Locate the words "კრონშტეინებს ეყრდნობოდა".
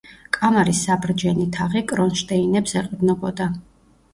1.93-3.53